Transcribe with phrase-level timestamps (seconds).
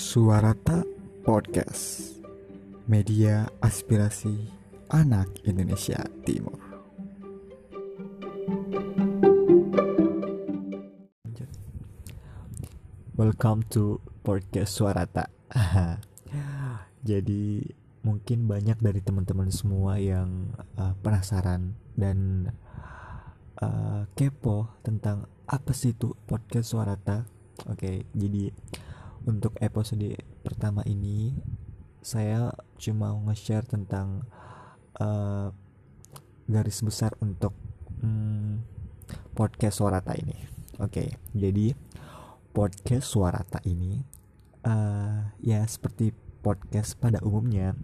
[0.00, 0.80] Suarata
[1.28, 2.16] Podcast.
[2.88, 4.48] Media aspirasi
[4.88, 6.56] anak Indonesia Timur.
[13.12, 15.28] Welcome to Podcast Suarata
[17.04, 17.60] Jadi
[18.00, 22.48] mungkin banyak dari teman-teman semua yang uh, penasaran dan
[23.60, 27.28] uh, kepo tentang apa sih itu podcast Suarata
[27.68, 28.56] Oke, okay, jadi
[29.28, 31.36] untuk episode pertama ini
[32.00, 34.24] saya cuma nge-share tentang
[34.96, 35.52] uh,
[36.48, 37.52] garis besar untuk
[38.00, 38.64] um,
[39.36, 40.36] podcast Suarata ini.
[40.80, 41.76] Oke, okay, jadi
[42.56, 44.00] podcast Suarata ini
[44.64, 47.76] uh, ya seperti podcast pada umumnya,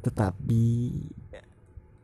[0.00, 0.64] tetapi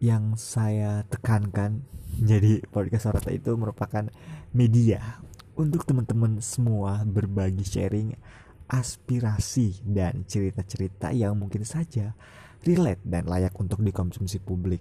[0.00, 1.84] yang saya tekankan
[2.30, 4.04] jadi podcast Suarata itu merupakan
[4.52, 5.24] media
[5.60, 8.16] untuk teman-teman semua berbagi sharing
[8.64, 12.16] aspirasi dan cerita-cerita yang mungkin saja
[12.64, 14.80] relate dan layak untuk dikonsumsi publik.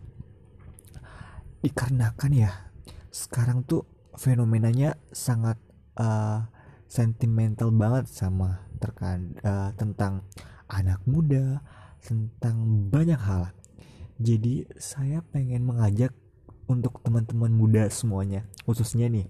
[1.60, 2.72] Dikarenakan ya,
[3.12, 3.84] sekarang tuh
[4.16, 5.60] fenomenanya sangat
[6.00, 6.48] uh,
[6.88, 10.24] sentimental banget sama terkait uh, tentang
[10.72, 11.60] anak muda,
[12.00, 13.52] tentang banyak hal.
[14.16, 16.16] Jadi saya pengen mengajak
[16.72, 19.28] untuk teman-teman muda semuanya, khususnya nih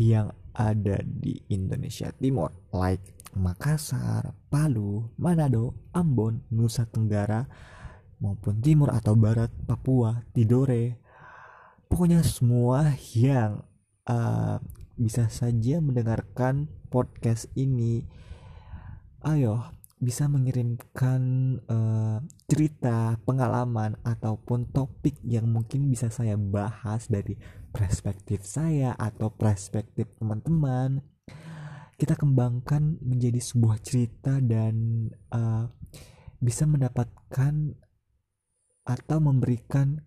[0.00, 7.48] yang ada di Indonesia Timur like Makassar, Palu, Manado, Ambon, Nusa Tenggara
[8.20, 11.00] maupun timur atau barat, Papua, Tidore.
[11.88, 13.64] Pokoknya semua yang
[14.06, 14.60] uh,
[14.94, 18.06] bisa saja mendengarkan podcast ini.
[19.24, 19.64] Ayo,
[20.02, 21.22] bisa mengirimkan
[21.70, 22.18] uh,
[22.50, 27.38] cerita, pengalaman ataupun topik yang mungkin bisa saya bahas dari
[27.70, 31.06] perspektif saya atau perspektif teman-teman.
[31.94, 35.70] Kita kembangkan menjadi sebuah cerita dan uh,
[36.42, 37.78] bisa mendapatkan
[38.82, 40.02] atau memberikan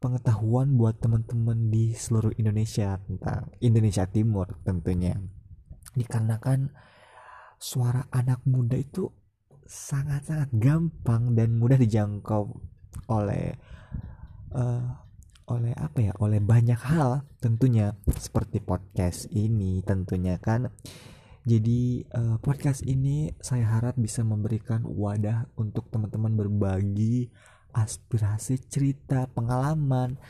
[0.00, 5.20] pengetahuan buat teman-teman di seluruh Indonesia tentang Indonesia Timur tentunya.
[5.92, 6.72] Dikarenakan
[7.58, 9.10] suara anak muda itu
[9.68, 12.56] sangat-sangat gampang dan mudah dijangkau
[13.12, 13.52] oleh
[14.56, 14.86] uh,
[15.48, 17.92] oleh apa ya oleh banyak hal tentunya.
[18.08, 20.72] Seperti podcast ini tentunya kan.
[21.48, 27.32] Jadi uh, podcast ini saya harap bisa memberikan wadah untuk teman-teman berbagi
[27.72, 30.20] aspirasi cerita pengalaman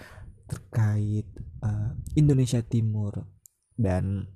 [0.47, 1.27] terkait
[1.63, 3.27] uh, Indonesia Timur.
[3.75, 4.31] Dan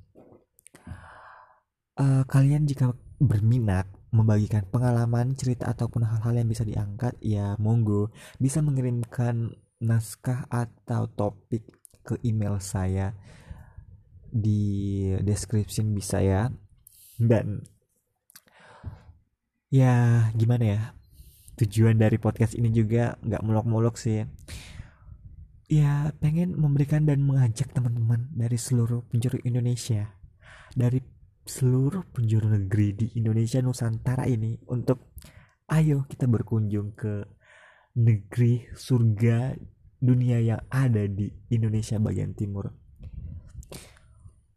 [2.02, 2.90] uh, kalian jika
[3.22, 8.10] berminat membagikan pengalaman cerita ataupun hal-hal yang bisa diangkat ya monggo.
[8.36, 11.64] Bisa mengirimkan naskah atau topik
[12.02, 13.14] ke email saya
[14.28, 16.50] di description bisa ya.
[17.16, 17.62] Dan
[19.72, 20.82] ya gimana ya
[21.56, 24.26] tujuan dari podcast ini juga nggak muluk-muluk sih.
[25.72, 30.12] Ya pengen memberikan dan mengajak teman-teman dari seluruh penjuru Indonesia
[30.76, 31.00] dari
[31.42, 35.10] seluruh penjuru negeri di Indonesia Nusantara ini untuk
[35.74, 37.26] ayo kita berkunjung ke
[37.98, 39.58] negeri surga
[39.98, 42.70] dunia yang ada di Indonesia bagian timur.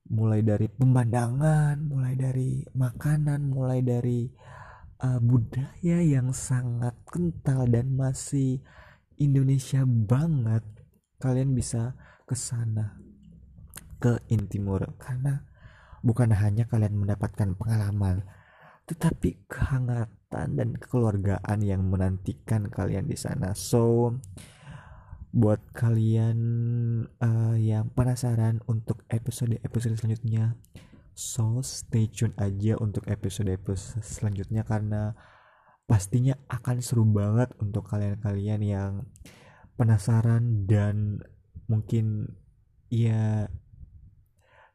[0.05, 4.29] Mulai dari pemandangan mulai dari makanan mulai dari
[5.01, 8.61] uh, budaya yang sangat kental dan masih
[9.17, 10.61] Indonesia banget
[11.17, 11.97] kalian bisa
[12.29, 13.01] ke sana
[13.97, 14.85] ke Intimur.
[15.01, 15.54] Karena
[16.05, 18.21] bukan hanya kalian mendapatkan pengalaman
[18.85, 23.57] tetapi kehangatan dan kekeluargaan yang menantikan kalian di sana.
[23.57, 24.13] So,
[25.33, 26.37] buat kalian
[27.17, 30.53] uh, yang penasaran untuk episode-episode selanjutnya,
[31.17, 35.17] so stay tune aja untuk episode-episode selanjutnya karena
[35.89, 38.91] pastinya akan seru banget untuk kalian-kalian yang
[39.75, 41.25] penasaran dan
[41.65, 42.37] mungkin
[42.93, 43.49] ya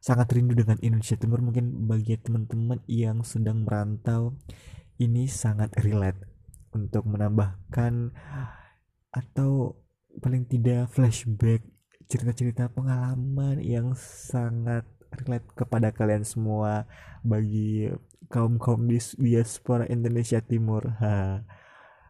[0.01, 4.33] sangat rindu dengan Indonesia Timur mungkin bagi teman-teman yang sedang merantau
[4.97, 6.17] ini sangat relate
[6.73, 8.09] untuk menambahkan
[9.13, 9.77] atau
[10.17, 11.61] paling tidak flashback
[12.09, 14.83] cerita-cerita pengalaman yang sangat
[15.21, 16.89] relate kepada kalian semua
[17.23, 17.91] bagi
[18.31, 20.97] kaum kaum di diaspora Indonesia Timur.
[20.99, 21.43] Ha.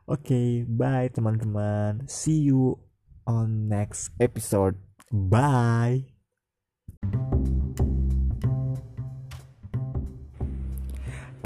[0.09, 2.05] Oke, okay, bye teman-teman.
[2.09, 2.81] See you
[3.25, 4.77] on next episode.
[5.11, 6.10] Bye.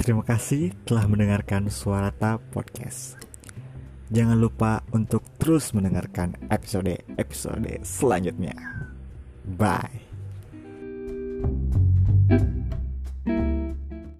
[0.06, 3.18] Terima kasih telah mendengarkan Suara Suarata Podcast.
[4.14, 8.54] Jangan lupa untuk terus mendengarkan episode-episode selanjutnya.
[9.58, 10.06] Bye.
[12.30, 12.65] thank you